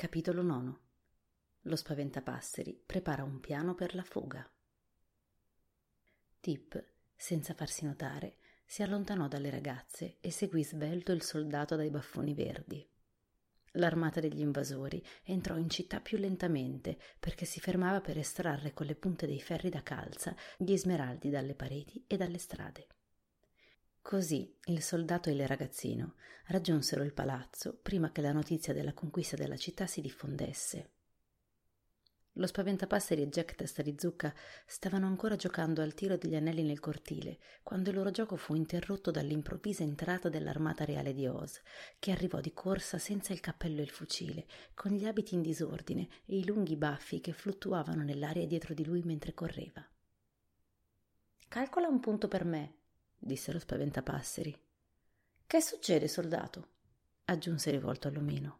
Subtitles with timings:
[0.00, 0.78] Capitolo 9
[1.64, 4.50] Lo spaventapasseri prepara un piano per la fuga.
[6.40, 12.32] Tip, senza farsi notare, si allontanò dalle ragazze e seguì svelto il soldato dai baffoni
[12.32, 12.90] verdi.
[13.72, 18.94] L'armata degli invasori entrò in città più lentamente perché si fermava per estrarre con le
[18.94, 22.86] punte dei ferri da calza gli smeraldi dalle pareti e dalle strade.
[24.02, 26.14] Così il soldato e il ragazzino
[26.46, 30.90] raggiunsero il palazzo prima che la notizia della conquista della città si diffondesse.
[32.34, 34.32] Lo spaventapasseri e Jack Testa di Zucca
[34.64, 39.10] stavano ancora giocando al tiro degli anelli nel cortile, quando il loro gioco fu interrotto
[39.10, 41.60] dall'improvvisa entrata dell'armata reale di Oz,
[41.98, 46.08] che arrivò di corsa senza il cappello e il fucile, con gli abiti in disordine
[46.24, 49.86] e i lunghi baffi che fluttuavano nell'aria dietro di lui mentre correva.
[51.48, 52.79] Calcola un punto per me,
[53.20, 54.58] disse lo spaventapasseri.
[55.46, 56.68] Che succede, soldato?
[57.26, 58.58] aggiunse rivolto all'omino.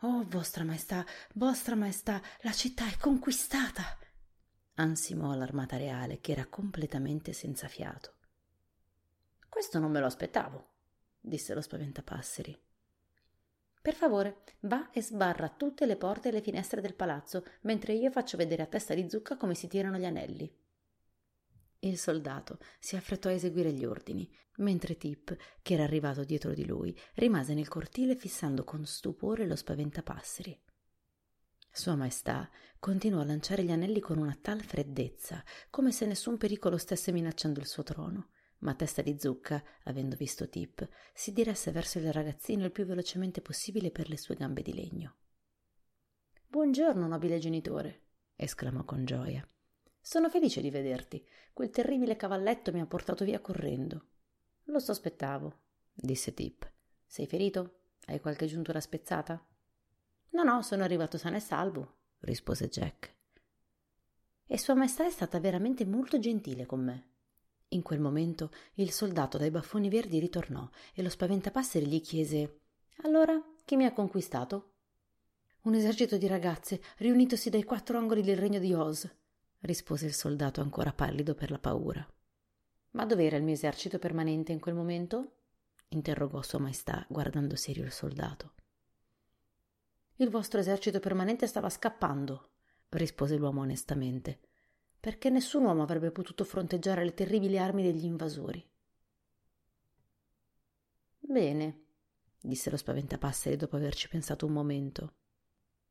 [0.00, 3.98] Oh, vostra maestà, vostra maestà, la città è conquistata!
[4.76, 8.14] ansimò l'armata reale, che era completamente senza fiato.
[9.48, 10.68] Questo non me lo aspettavo,
[11.20, 12.60] disse lo spaventapasseri.
[13.80, 18.10] Per favore, va e sbarra tutte le porte e le finestre del palazzo, mentre io
[18.10, 20.52] faccio vedere a testa di zucca come si tirano gli anelli.
[21.80, 26.64] Il soldato si affrettò a eseguire gli ordini, mentre Tip, che era arrivato dietro di
[26.64, 30.58] lui, rimase nel cortile fissando con stupore lo spaventapasseri.
[31.70, 32.48] Sua Maestà
[32.78, 37.60] continuò a lanciare gli anelli con una tal freddezza, come se nessun pericolo stesse minacciando
[37.60, 38.30] il suo trono.
[38.60, 43.42] Ma testa di zucca, avendo visto Tip, si diresse verso il ragazzino il più velocemente
[43.42, 45.16] possibile per le sue gambe di legno.
[46.48, 48.04] Buongiorno, nobile genitore,
[48.34, 49.46] esclamò con gioia.
[50.08, 51.26] Sono felice di vederti.
[51.52, 54.04] Quel terribile cavalletto mi ha portato via correndo.
[54.66, 55.52] Lo sospettavo,
[55.92, 56.70] disse Tip.
[57.04, 57.78] Sei ferito?
[58.04, 59.44] Hai qualche giuntura spezzata?
[60.30, 63.14] No, no, sono arrivato sano e salvo, rispose Jack.
[64.46, 67.08] E Sua Maestà è stata veramente molto gentile con me.
[67.70, 72.60] In quel momento il soldato dai baffoni verdi ritornò e lo spaventapasseri gli chiese
[72.98, 74.74] Allora, chi mi ha conquistato?
[75.62, 79.12] Un esercito di ragazze riunitosi dai quattro angoli del regno di Oz,
[79.66, 82.06] rispose il soldato ancora pallido per la paura.
[82.92, 85.32] Ma dov'era il mio esercito permanente in quel momento?
[85.88, 88.54] interrogò Sua Maestà, guardando serio il soldato.
[90.16, 92.52] Il vostro esercito permanente stava scappando,
[92.90, 94.40] rispose l'uomo onestamente,
[94.98, 98.66] perché nessun uomo avrebbe potuto fronteggiare le terribili armi degli invasori.
[101.18, 101.84] Bene,
[102.40, 105.14] disse lo spaventapasseri dopo averci pensato un momento.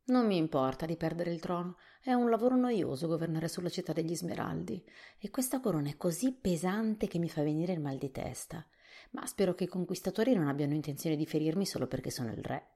[0.07, 4.15] Non mi importa di perdere il trono, è un lavoro noioso governare sulla città degli
[4.15, 4.83] Smeraldi,
[5.17, 8.63] e questa corona è così pesante che mi fa venire il mal di testa.
[9.11, 12.69] Ma spero che i conquistatori non abbiano intenzione di ferirmi solo perché sono il re.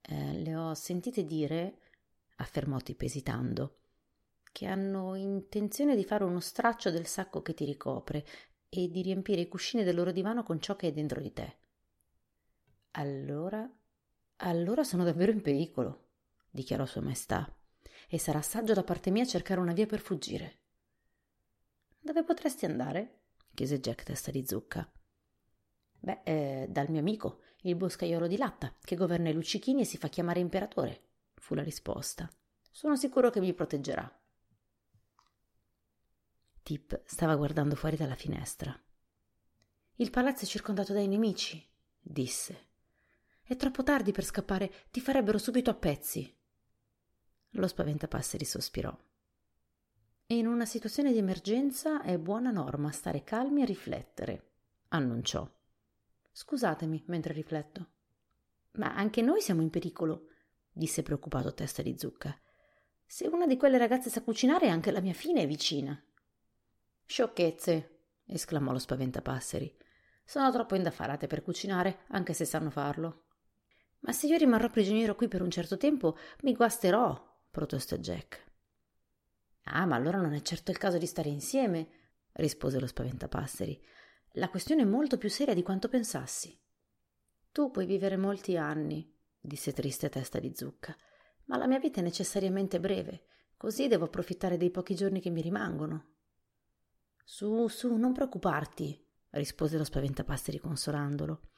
[0.00, 1.78] Eh, le ho sentite dire,
[2.36, 3.76] affermò Tip esitando,
[4.50, 8.26] che hanno intenzione di fare uno straccio del sacco che ti ricopre
[8.68, 11.56] e di riempire i cuscini del loro divano con ciò che è dentro di te.
[12.92, 13.70] Allora
[14.42, 16.08] allora sono davvero in pericolo,
[16.50, 17.56] dichiarò Sua Maestà,
[18.08, 20.60] e sarà saggio da parte mia cercare una via per fuggire.
[21.98, 23.20] Dove potresti andare?
[23.54, 24.90] chiese Jack testa di zucca.
[26.00, 29.98] Beh, eh, dal mio amico, il boscaiolo di latta, che governa i luccichini e si
[29.98, 32.28] fa chiamare imperatore, fu la risposta.
[32.70, 34.20] Sono sicuro che mi proteggerà.
[36.62, 38.76] Tip stava guardando fuori dalla finestra.
[39.96, 41.64] Il palazzo è circondato dai nemici,
[42.00, 42.70] disse.
[43.44, 46.34] È troppo tardi per scappare, ti farebbero subito a pezzi.
[47.50, 48.96] Lo spaventapasseri sospirò.
[50.26, 54.50] In una situazione di emergenza è buona norma stare calmi e riflettere,
[54.88, 55.46] annunciò.
[56.30, 57.90] Scusatemi mentre rifletto.
[58.72, 60.28] Ma anche noi siamo in pericolo,
[60.72, 62.34] disse preoccupato Testa di Zucca.
[63.04, 66.02] Se una di quelle ragazze sa cucinare, anche la mia fine è vicina.
[67.04, 69.76] Sciocchezze, esclamò lo spaventapasseri.
[70.24, 73.24] Sono troppo indaffarate per cucinare, anche se sanno farlo.
[74.02, 78.50] Ma se io rimarrò prigioniero qui per un certo tempo, mi guasterò, protestò Jack.
[79.64, 81.88] Ah, ma allora non è certo il caso di stare insieme,
[82.32, 83.80] rispose lo spaventapasseri.
[84.36, 86.58] La questione è molto più seria di quanto pensassi.
[87.52, 90.96] Tu puoi vivere molti anni, disse triste testa di zucca,
[91.44, 93.26] ma la mia vita è necessariamente breve,
[93.56, 96.14] così devo approfittare dei pochi giorni che mi rimangono.
[97.24, 101.50] Su, su, non preoccuparti, rispose lo spaventapasseri consolandolo.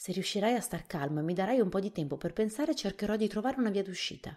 [0.00, 3.16] Se riuscirai a star calmo e mi darai un po' di tempo per pensare, cercherò
[3.16, 4.34] di trovare una via d'uscita.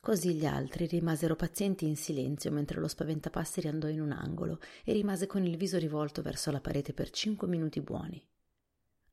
[0.00, 4.94] Così gli altri rimasero pazienti in silenzio mentre lo spaventapasseri andò in un angolo e
[4.94, 8.20] rimase con il viso rivolto verso la parete per cinque minuti buoni.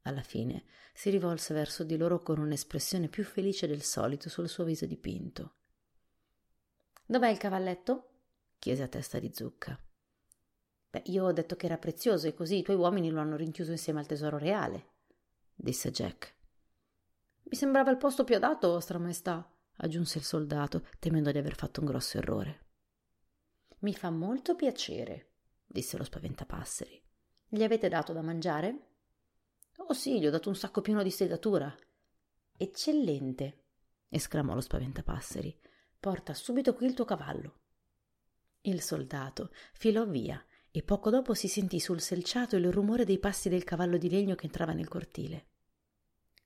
[0.02, 0.64] Alla fine
[0.96, 5.58] si rivolse verso di loro con un'espressione più felice del solito sul suo viso dipinto.
[7.06, 8.10] Dov'è il cavalletto?
[8.58, 9.80] chiese a testa di zucca.
[10.90, 13.70] Beh, io ho detto che era prezioso e così i tuoi uomini lo hanno rinchiuso
[13.70, 14.98] insieme al tesoro reale,
[15.60, 16.36] disse Jack.
[17.44, 21.82] Mi sembrava il posto più adatto, vostra maestà, aggiunse il soldato, temendo di aver fatto
[21.82, 22.68] un grosso errore.
[23.80, 25.32] Mi fa molto piacere,
[25.66, 27.04] disse lo spaventapasseri.
[27.48, 28.88] Gli avete dato da mangiare?
[29.78, 31.74] Oh sì, gli ho dato un sacco pieno di sedatura.
[32.56, 33.64] Eccellente,
[34.10, 35.60] esclamò lo spaventapasseri.
[36.00, 37.60] Porta subito qui il tuo cavallo.
[38.62, 40.42] Il soldato filò via
[40.80, 44.36] e poco dopo si sentì sul selciato il rumore dei passi del cavallo di legno
[44.36, 45.48] che entrava nel cortile.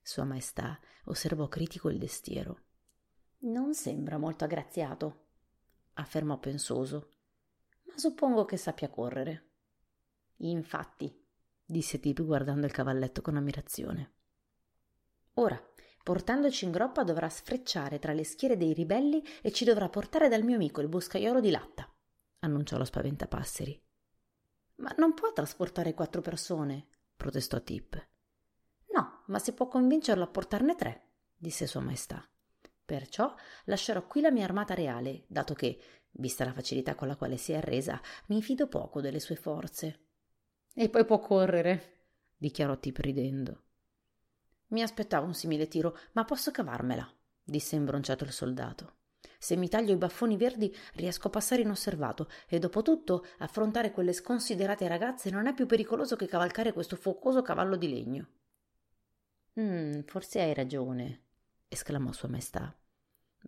[0.02, 2.62] Sua Maestà osservò critico il destiero.
[3.42, 5.26] Non sembra molto aggraziato,
[5.92, 7.10] affermò pensoso,
[7.84, 9.50] ma suppongo che sappia correre.
[10.38, 11.16] Infatti,
[11.64, 14.14] disse Tip guardando il cavalletto con ammirazione.
[15.34, 15.62] Ora,
[16.02, 20.42] portandoci in groppa, dovrà sfrecciare tra le schiere dei ribelli e ci dovrà portare dal
[20.42, 21.88] mio amico il boscaiolo di latta,
[22.40, 23.80] annunciò lo spaventapasseri.
[24.76, 26.86] Ma non può trasportare quattro persone,
[27.16, 28.08] protestò Tip.
[28.94, 32.26] No, ma si può convincerlo a portarne tre, disse Sua Maestà.
[32.84, 33.34] Perciò
[33.64, 35.80] lascerò qui la mia armata reale, dato che,
[36.12, 40.00] vista la facilità con la quale si è arresa, mi fido poco delle sue forze.
[40.74, 42.06] E poi può correre,
[42.36, 43.62] dichiarò Tip ridendo.
[44.68, 47.10] Mi aspettavo un simile tiro, ma posso cavarmela,
[47.42, 48.96] disse imbronciato il soldato.
[49.44, 54.14] Se mi taglio i baffoni verdi riesco a passare inosservato e dopo tutto affrontare quelle
[54.14, 58.26] sconsiderate ragazze non è più pericoloso che cavalcare questo focoso cavallo di legno.
[59.60, 61.24] Mm, forse hai ragione,
[61.68, 62.74] esclamò Sua Maestà.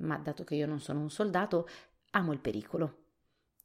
[0.00, 1.66] Ma dato che io non sono un soldato,
[2.10, 3.04] amo il pericolo.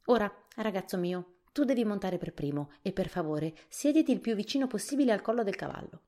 [0.06, 4.66] Ora, ragazzo mio, tu devi montare per primo e per favore siediti il più vicino
[4.66, 6.00] possibile al collo del cavallo.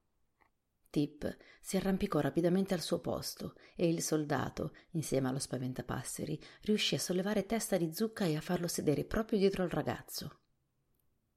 [0.94, 7.00] Tip si arrampicò rapidamente al suo posto e il soldato, insieme allo spaventapasseri, riuscì a
[7.00, 10.38] sollevare testa di zucca e a farlo sedere proprio dietro al ragazzo.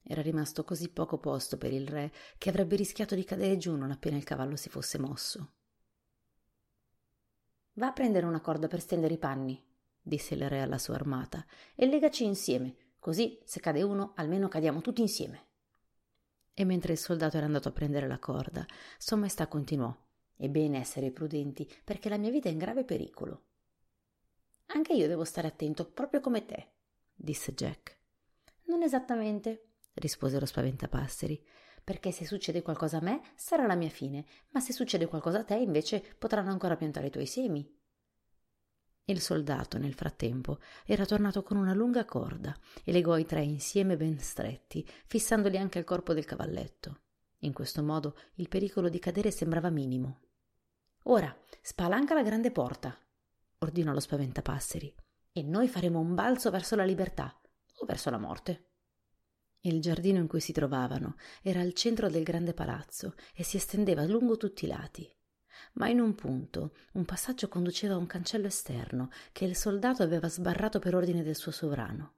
[0.03, 3.89] Era rimasto così poco posto per il re che avrebbe rischiato di cadere giù non
[3.89, 5.53] appena il cavallo si fosse mosso.
[7.73, 9.59] Va a prendere una corda per stendere i panni,
[9.99, 11.43] disse il re alla sua armata,
[11.73, 15.46] e legaci insieme, Così, se cade uno, almeno cadiamo tutti insieme.
[16.59, 18.65] E mentre il soldato era andato a prendere la corda,
[18.97, 19.95] Sua Maestà continuò.
[20.35, 23.43] È bene essere prudenti, perché la mia vita è in grave pericolo.
[24.69, 26.71] Anche io devo stare attento, proprio come te,
[27.13, 27.99] disse Jack.
[28.63, 31.45] Non esattamente, rispose lo spaventapasseri,
[31.83, 35.43] perché se succede qualcosa a me sarà la mia fine, ma se succede qualcosa a
[35.43, 37.71] te invece potranno ancora piantare i tuoi semi.
[39.09, 43.95] Il soldato, nel frattempo, era tornato con una lunga corda e legò i tre insieme
[43.95, 47.03] ben stretti, fissandoli anche al corpo del cavalletto.
[47.39, 50.19] In questo modo il pericolo di cadere sembrava minimo.
[51.03, 52.97] Ora spalanca la grande porta,
[53.59, 54.93] ordinò lo spaventapasseri,
[55.31, 57.33] e noi faremo un balzo verso la libertà
[57.77, 58.71] o verso la morte.
[59.61, 64.03] Il giardino in cui si trovavano era al centro del grande palazzo e si estendeva
[64.03, 65.09] lungo tutti i lati
[65.73, 70.27] ma in un punto un passaggio conduceva a un cancello esterno che il soldato aveva
[70.27, 72.13] sbarrato per ordine del suo sovrano.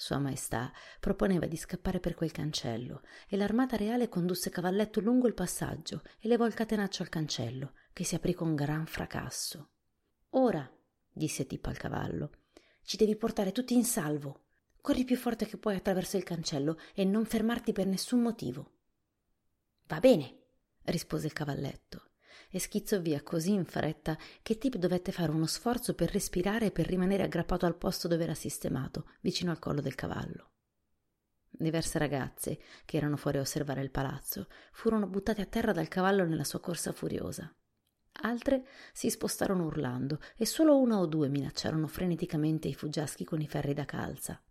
[0.00, 5.34] Sua Maestà proponeva di scappare per quel cancello e l'armata reale condusse Cavalletto lungo il
[5.34, 9.72] passaggio e levò il catenaccio al cancello, che si aprì con gran fracasso.
[10.30, 10.66] Ora,
[11.12, 12.30] disse Tippa al cavallo,
[12.82, 14.46] ci devi portare tutti in salvo.
[14.80, 18.70] Corri più forte che puoi attraverso il cancello e non fermarti per nessun motivo.
[19.86, 20.38] Va bene,
[20.84, 22.09] rispose il cavalletto
[22.48, 26.70] e schizzò via così in fretta che Tip dovette fare uno sforzo per respirare e
[26.70, 30.52] per rimanere aggrappato al posto dove era sistemato, vicino al collo del cavallo.
[31.48, 36.24] Diverse ragazze, che erano fuori a osservare il palazzo, furono buttate a terra dal cavallo
[36.24, 37.52] nella sua corsa furiosa.
[38.22, 43.48] Altre si spostarono urlando e solo una o due minacciarono freneticamente i fuggiaschi con i
[43.48, 44.42] ferri da calza.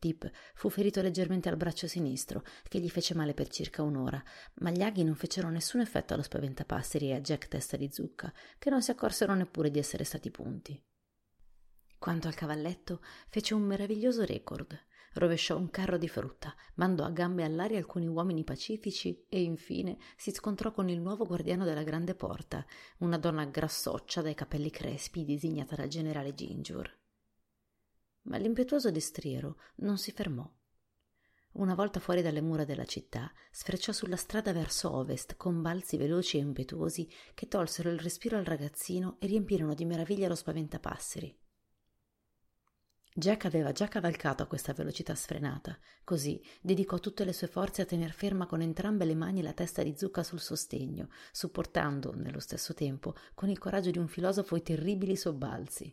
[0.00, 4.20] Tip fu ferito leggermente al braccio sinistro, che gli fece male per circa un'ora,
[4.54, 8.32] ma gli aghi non fecero nessun effetto allo spaventapasseri e a Jack testa di zucca,
[8.58, 10.82] che non si accorsero neppure di essere stati punti.
[11.98, 14.86] Quanto al cavalletto, fece un meraviglioso record.
[15.12, 20.30] Rovesciò un carro di frutta, mandò a gambe all'aria alcuni uomini pacifici e infine si
[20.30, 22.64] scontrò con il nuovo guardiano della grande porta,
[22.98, 26.99] una donna grassoccia dai capelli crespi disegnata dal generale Gingjur
[28.22, 30.50] ma l'impetuoso destriero non si fermò.
[31.52, 36.36] Una volta fuori dalle mura della città, sfrecciò sulla strada verso ovest con balzi veloci
[36.36, 41.36] e impetuosi che tolsero il respiro al ragazzino e riempirono di meraviglia lo spaventapasseri.
[43.12, 47.84] Jack aveva già cavalcato a questa velocità sfrenata, così dedicò tutte le sue forze a
[47.84, 52.72] tener ferma con entrambe le mani la testa di zucca sul sostegno, supportando, nello stesso
[52.72, 55.92] tempo, con il coraggio di un filosofo i terribili sobbalzi.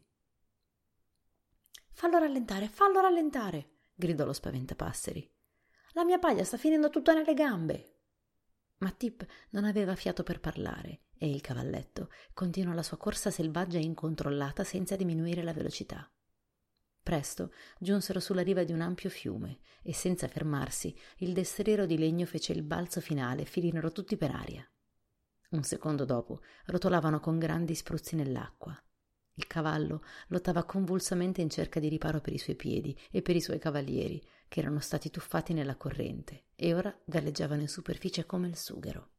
[1.99, 5.33] Fallo rallentare, fallo rallentare, gridò lo spaventapasseri.
[5.93, 8.01] La mia paglia sta finendo tutta nelle gambe.
[8.77, 13.79] Ma Tip non aveva fiato per parlare e il cavalletto continuò la sua corsa selvaggia
[13.79, 16.07] e incontrollata senza diminuire la velocità.
[17.01, 22.27] Presto giunsero sulla riva di un ampio fiume e senza fermarsi il destriero di legno
[22.27, 24.63] fece il balzo finale e filirono tutti per aria.
[25.49, 28.79] Un secondo dopo rotolavano con grandi spruzzi nell'acqua.
[29.39, 33.41] Il cavallo lottava convulsamente in cerca di riparo per i suoi piedi e per i
[33.41, 38.55] suoi cavalieri, che erano stati tuffati nella corrente e ora galleggiavano in superficie come il
[38.55, 39.09] sughero.